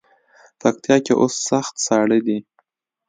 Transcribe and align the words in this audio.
پکتیا 0.59 0.97
کې 1.05 1.13
اوس 1.21 1.33
سخت 1.49 1.73
ساړه 1.85 2.19
دی. 2.25 2.37